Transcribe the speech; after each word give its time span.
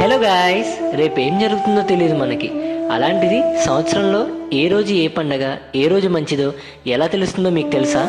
Hello 0.00 0.16
guys 0.16 0.96
రేపు 0.96 1.20
ఏం 1.20 1.38
జరుగుతుందో 1.38 1.82
తెలియదు 1.82 2.14
మనకి. 2.14 2.48
అలాంటిది 2.92 3.64
సంవత్సరంలో 3.64 4.28
ఏ 4.52 4.68
రోజు 4.68 4.94
ఏ 4.94 5.08
పండగ 5.08 5.56
ఏ 5.76 5.88
రోజు 5.88 6.08
మంచిదో 6.08 6.52
ఎలా 6.86 7.06
తెలుస్తుందో 7.06 7.50
మీకు 7.50 7.70
తెలుసా? 7.70 8.02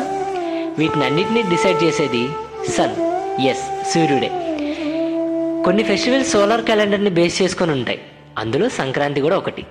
వీటిని 0.78 1.04
అన్నిటినీ 1.04 1.42
డిసైడ్ 1.42 1.82
చేసేది 1.84 2.28
సన్ 2.70 2.94
ఎస్ 3.40 3.92
సూర్యుడే. 3.94 4.30
కొన్ని 5.64 5.82
ఫెస్టివల్స్ 5.82 6.30
సోలార్ 6.30 6.62
క్యాలెండర్ని 6.62 7.10
బేస్ 7.10 7.42
చేసుకొని 7.42 7.72
ఉంటాయి. 7.72 8.00
అందులో 8.38 8.68
సంక్రాంతి 8.68 9.20
కూడా 9.20 9.36
ఒకటి. 9.36 9.62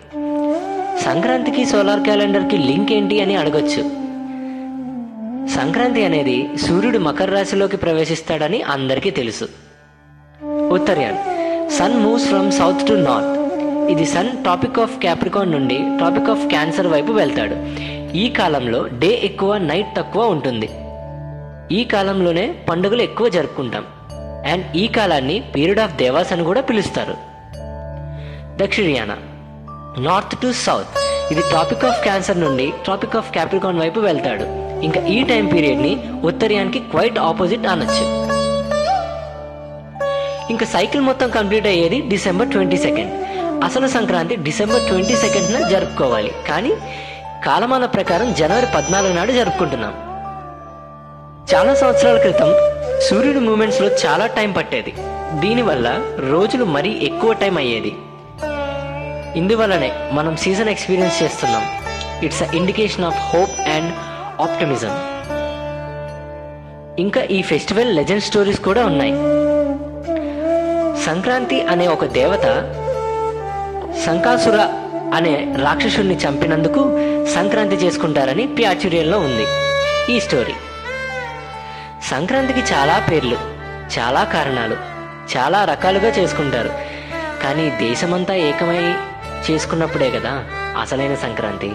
సంక్రాంతికి 1.01 1.65
సోలార్ 1.65 1.99
క్యాలెండర్కి 1.99 2.57
లింక్ 2.57 2.91
ఏంటి 2.91 3.21
అని 3.21 3.35
అడగొచ్చు. 3.35 3.83
సంక్రాంతి 5.55 6.05
అనేది 6.05 6.49
సూర్యుడు 6.57 6.97
మకర 6.97 7.31
రాశిలోకి 7.31 7.77
ప్రవేశిస్తాడని 7.77 8.61
అందరికీ 8.61 9.09
తెలుసు. 9.09 9.45
ఉత్తర్యాలు 10.71 11.30
sun 11.77 11.95
moves 12.03 12.25
from 12.27 12.51
south 12.51 12.87
to 12.87 12.93
north 12.93 13.37
ఇది 13.91 14.05
సన్ 14.05 14.43
టాపిక్ 14.45 14.79
ఆఫ్ 14.79 14.99
క్యాప్రికాన్ 14.99 15.51
నుండి 15.51 15.77
టాపిక్ 15.99 16.29
ఆఫ్ 16.29 16.47
క్యాన్సర్ 16.47 16.87
వైపు 16.87 17.11
వెళ్తాడు. 17.11 17.55
ఈ 18.17 18.29
కాలంలో 18.29 18.87
డే 18.87 19.21
ఎక్కువ 19.23 19.57
నైట్ 19.57 19.95
తక్కువ 19.97 20.23
ఉంటుంది. 20.25 20.69
ఈ 21.77 21.83
కాలంలోనే 21.83 22.55
పండుగలు 22.69 23.01
ఎక్కువ 23.01 23.29
జరుపుకుంటాం. 23.29 23.85
అండ్ 24.51 24.77
ఈ 24.77 24.87
కాలాన్ని 24.87 25.43
పీరియడ్ 25.55 25.79
ఆఫ్ 25.79 25.95
దేవాస్ 25.95 26.33
అని 26.33 26.43
కూడా 26.43 26.61
పిలుస్తారు. 26.61 27.15
దక్షిణియాన 28.63 29.15
నార్త్ 29.99 30.37
టు 30.41 30.51
సౌత్ 30.51 30.97
ఇది 31.31 31.41
టాపిక్ 31.51 31.85
ఆఫ్ 31.85 32.03
క్యాన్సర్ 32.03 32.39
నుండి 32.39 32.73
టాపిక్ 32.87 33.15
ఆఫ్ 33.15 33.31
క్యాప్రికాన్ 33.31 33.79
వైపు 33.79 33.99
వెళ్తాడు. 33.99 34.43
ఇంకా 34.83 35.01
ఈ 35.05 35.23
టైం 35.23 35.45
పీరియడ్ని 35.45 35.93
ఉత్తరయానికి 36.23 36.79
క్వైట్ 36.79 37.19
ఆపోజిట్ 37.19 37.67
అనొచ్చు. 37.67 38.30
ఇంకా 40.51 40.65
సైకిల్ 40.65 41.01
మొత్తం 41.01 41.29
కంప్లీట్ 41.29 41.67
అయ్యేది 41.67 41.97
డిసెంబర్ 42.13 42.49
ట్వంటీ 42.51 42.77
సెకండ్. 42.77 43.11
అసలు 43.63 43.87
సంక్రాంతి 43.87 44.35
డిసెంబర్ 44.35 44.83
ట్వంటీ 44.87 45.15
సెకండ్న 45.15 45.57
జరుపుకోవాలి. 45.67 46.31
కానీ 46.49 46.71
కాలమాన 47.45 47.85
ప్రకారం 47.85 48.33
జనవరి 48.33 48.67
పద్నాలుగు 48.75 49.13
నాడు 49.13 49.31
జరుపుకుంటున్నాం. 49.31 49.93
చాలా 51.53 51.73
సంవత్సరాల 51.75 52.17
క్రితం 52.17 52.49
సూర్యుడి 53.09 53.39
మూమెంట్స్లో 53.39 53.87
చాలా 54.05 54.25
టైం 54.37 54.51
పట్టేది. 54.51 54.93
దీనివల్ల 55.39 55.87
రోజులు 56.29 56.65
మరీ 56.75 56.91
ఎక్కువ 57.03 57.33
టైం 57.33 57.57
అయ్యేది. 57.57 57.93
ఇందువల్లనే 59.39 59.91
మనం 60.11 60.33
సీజన్ 60.37 60.69
ఎక్స్పీరియన్స్ 60.69 61.23
చేస్తున్నాం. 61.23 61.63
It's 62.25 62.43
a 62.43 62.47
indication 62.55 63.05
of 63.05 63.19
hope 63.31 63.55
and 63.75 63.91
optimism 64.41 64.93
ఇంకా 66.99 67.21
ఈ 67.35 67.41
ఫెస్టివల్ 67.41 67.91
లెజెండ్ 67.95 68.23
స్టోరీస్ 68.23 68.59
కూడా 68.59 68.81
ఉన్నాయి. 68.85 69.13
సంక్రాంతి 71.05 71.61
అనే 71.61 71.87
ఒక 71.87 72.05
దేవత 72.05 72.41
సంకాసుర 74.05 74.57
అనే 75.13 75.55
రాక్షసుణ్ణి 75.63 76.15
చంపినందుకు 76.15 76.79
సంక్రాంతి 77.35 77.75
చేసుకుంటారని 77.75 78.47
ప్యాచుర్యంలో 78.47 79.19
ఉంది 79.19 79.45
ఈ 80.13 80.19
స్టోరీ. 80.19 80.53
సంక్రాంతికి 82.11 82.59
చాలా 82.59 83.07
పేర్లు 83.11 83.37
చాలా 83.99 84.23
కారణాలు 84.23 84.75
చాలా 85.37 85.65
రకాలుగా 85.65 86.07
చేసుకుంటారు. 86.07 86.69
కానీ 87.43 87.69
దేశమంతా 87.69 88.33
ఏకమై 88.33 88.95
చేసుకున్నప్పుడే 89.51 90.11
కదా 90.11 90.31
అసలైన 90.81 91.15
సంక్రాంతి. 91.15 91.71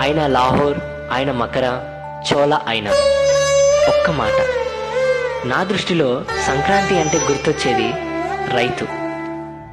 ఆయన 0.00 0.26
లాహోర్ 0.26 0.78
ఆయన 1.12 1.32
మకర 1.32 1.80
చోళ 2.32 2.58
అయిన 2.68 2.88
ఒక్క 3.88 4.10
మాట. 4.10 4.59
నా 5.44 5.64
దృష్టిలో 5.64 6.24
సంక్రాంతి 6.46 7.00
అంటే 7.00 7.18
గుర్తొచ్చేది 7.18 7.92
రైతు. 8.56 8.84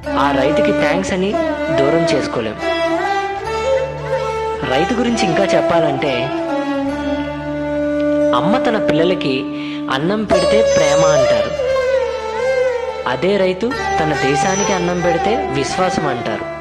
ఆ 0.08 0.30
రైతుకి 0.30 0.72
థ్యాంక్స్ 0.72 1.12
అని 1.12 1.32
దూరం 1.76 2.06
చేసుకోలేం. 2.14 2.54
రైతు 4.70 4.94
గురించి 4.94 5.24
ఇంకా 5.24 5.44
చెప్పాలంటే 5.44 6.24
అమ్మ 8.36 8.58
తన 8.58 8.86
పిల్లలకి 8.86 9.42
అన్నం 9.92 10.24
పెడితే 10.24 10.74
ప్రేమ 10.76 11.04
అంటారు. 11.06 11.50
అదే 13.08 13.36
రైతు 13.36 13.70
తన 14.00 14.16
దేశానికి 14.26 14.72
అన్నం 14.72 15.00
పెడితే 15.00 15.36
విశ్వాసం 15.36 16.06
అంటారు. 16.06 16.58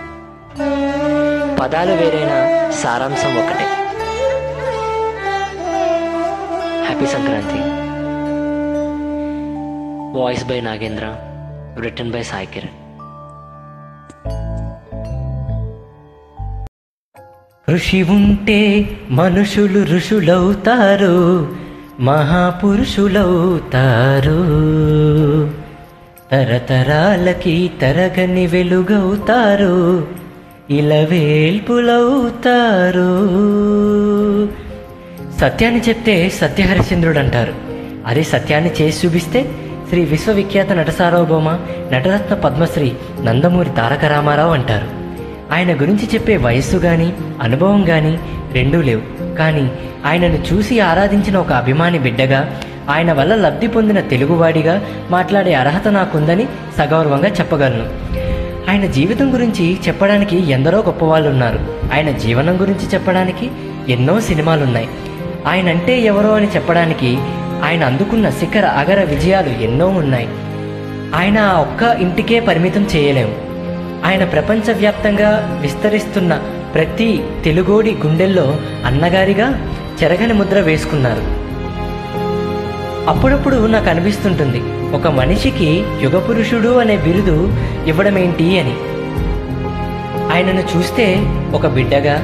పదాలు 1.61 1.91
వేరైనా 1.91 2.71
సారాంశం 2.71 3.37
ఒకటే. 3.37 3.65
Happy 6.85 7.05
Sankranti. 7.05 7.76
Voice 10.16 10.45
by 10.45 10.62
Nagendra 10.62 11.16
written 11.81 12.12
by 12.12 12.22
Sai 12.23 12.47
Kiran 12.47 12.75
ఋషి 17.72 18.03
ఉంటే 18.03 18.90
మనుషులు 19.09 19.95
ఋషులవుతారు 19.95 21.16
మహాపురుషులవుతారు. 22.00 22.97
తరతరాలకి 26.31 27.72
తరగని 27.81 28.47
వెలుగవుతారు 28.47 30.07
ఇలవేల్పులవుతారు. 30.69 31.68
సత్యాన్ని 35.38 35.81
చెప్తే 35.81 36.29
సత్యహరిశ్చంద్రుడు 36.29 37.19
అంటారు 37.19 37.53
అదే 38.06 38.24
సత్యాన్ని 38.24 38.72
చేసి 38.81 39.07
చూపిస్తే 39.07 39.51
శ్రీ 39.89 40.05
విశ్వవిఖ్యాత 40.05 40.71
నట 40.71 40.89
సార్వభౌమ 40.89 41.59
నటరత్న 41.91 42.35
పద్మశ్రీ 42.35 42.91
నందమూరి 43.21 43.69
తారక 43.69 44.05
రామారావు 44.05 44.53
అంటారు. 44.53 44.87
ఆయన 45.53 45.81
గురించి 45.81 46.09
చెప్పే 46.13 46.37
వయస్సు 46.37 46.77
కానీ 46.77 47.13
అనుభవం 47.41 47.83
కానీ 47.83 48.19
రెండూ 48.53 48.81
లేవు. 48.81 49.35
కానీ 49.35 49.71
ఆయనను 50.05 50.39
చూసి 50.53 50.79
ఆరాధించిన 50.79 51.37
ఒక 51.37 51.51
అభిమాని 51.51 51.99
బిడ్డగా 51.99 52.59
ఆయన 52.89 53.13
వల్ల 53.13 53.35
లబ్ధి 53.35 53.67
పొందిన 53.67 53.99
తెలుగువాడిగా 53.99 54.81
మాట్లాడే 55.09 55.53
అర్హత 55.53 55.87
నాకుందని 55.87 56.47
సగౌరవంగా 56.77 57.27
చెప్పగలను. 57.27 57.87
ఆయన 58.69 58.85
జీవితం 58.85 59.33
గురించి 59.33 59.77
చెప్పడానికి 59.87 60.51
ఎందరో 60.51 60.79
గొప్పవాళ్ళు 60.79 61.29
ఉన్నారు 61.29 61.59
ఆయన 61.93 62.11
జీవనం 62.11 62.61
గురించి 62.61 62.87
చెప్పడానికి 62.93 63.51
ఎన్నో 63.89 64.19
సినిమాలున్నాయి. 64.19 64.87
ఆయన 65.47 65.69
అంటే 65.69 65.99
ఎవరో 66.01 66.33
అని 66.33 66.47
చెప్పడానికి 66.47 67.17
ఆయన 67.63 67.84
అందుకున్న 67.84 68.29
శిఖర 68.29 68.66
అగర 68.66 69.03
విజయాలు 69.03 69.50
ఎన్నో 69.50 69.88
ఉన్నాయి. 69.88 70.28
ఆయన 71.16 71.40
ఆ 71.40 71.59
ఒక్క 71.59 71.97
ఇంటికే 72.01 72.40
పరిమితం 72.40 72.88
చేయలేము. 72.95 73.35
ఆయన 74.06 74.23
ప్రపంచవ్యాప్తంగా 74.23 75.59
విస్తరిస్తున్న 75.62 76.41
ప్రతి 76.73 77.23
తెలుగోడి 77.45 77.91
గుండెల్లో 77.91 78.56
అన్నగారిగా 78.85 79.73
చెరగని 80.03 80.34
ముద్ర 80.34 80.59
వేసుకున్నారు. 80.59 81.47
అప్పుడప్పుడు 83.09 83.68
నాకు 83.68 83.89
అనిపిస్తుంటుంది 83.89 84.62
ఒక 84.95 85.07
మనిషికి 85.07 85.84
యుగపురుషుడు 86.01 86.69
అనే 86.69 86.97
బిరుదు 86.97 87.56
ఇవ్వడమేంటి 87.88 88.59
అని. 88.59 88.75
ఆయనను 90.34 90.78
చూస్తే 90.78 91.16
ఒక 91.53 91.68
బిడ్డగా 91.68 92.16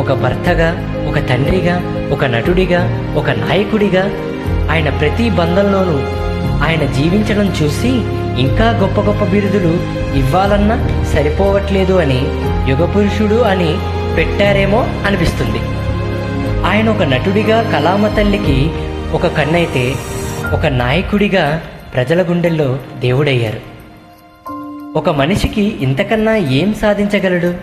ఒక 0.00 0.12
భర్తగా 0.12 0.70
ఒక 1.08 1.28
తండ్రిగా 1.28 1.82
ఒక 2.12 2.24
నటుడిగా 2.24 3.12
ఒక 3.16 3.30
నాయకుడిగా 3.30 4.10
ఆయన 4.70 4.90
ప్రతి 4.90 5.30
బంధంలోనూ 5.30 6.26
ఆయన 6.64 6.92
జీవించడం 6.92 7.54
చూసి 7.62 7.88
ఇంకా 8.40 8.70
గొప్ప 8.70 9.00
గొప్ప 9.00 9.24
బిరుదులు 9.24 9.72
ఇవ్వాలన్నా 10.16 11.04
సరిపోవట్లేదు 11.04 11.92
అని 11.92 12.20
యుగపురుషుడు 12.70 13.34
అని 13.34 13.78
పెట్టారేమో 14.16 14.86
అనిపిస్తుంది. 15.06 15.58
ఆయన 16.66 16.88
ఒక 16.88 17.02
నటుడిగా 17.02 17.72
కళామ 17.72 18.08
తల్లికి 18.08 18.70
ఒక 19.12 19.26
కన్నైతే 19.26 19.94
ఒక 20.52 20.66
నాయకుడిగా 20.66 21.62
ప్రజల 21.94 22.22
గుండెల్లో 22.22 22.78
దేవుడయ్యారు. 22.98 23.60
ఒక 24.98 25.10
మనిషికి 25.10 25.62
ఇంతకన్నా 25.62 26.36
ఏం 26.36 26.74
సాధించగలడు? 26.74 27.54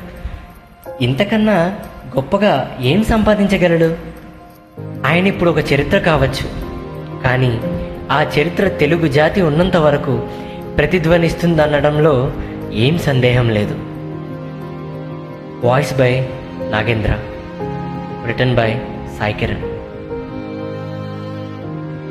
ఇంతకన్నా 1.01 1.75
గొప్పగా 2.15 2.77
ఏం 2.81 3.03
సంపాదించగలడు? 3.03 3.97
ఆయన 5.05 5.27
ఇప్పుడు 5.27 5.49
ఒక 5.49 5.73
చరిత్ర 5.73 5.97
కావచ్చు. 5.97 6.62
కానీ 7.23 7.59
ఆ 8.11 8.21
చరిత్ర 8.39 8.67
తెలుగు 8.67 9.07
జాతి 9.07 9.41
ఉన్నంత 9.41 9.77
వరకు 9.77 10.27
ప్రతిధ్వనిస్తుందనడంలో 10.77 12.31
ఏం 12.71 12.99
సందేహం 12.99 13.49
లేదు. 13.49 13.75
Voice 15.67 15.93
by 15.97 16.29
Nagendra 16.71 17.11
written 18.27 18.55
by 18.55 18.81
Sai 19.19 19.33
Kiran 19.33 19.72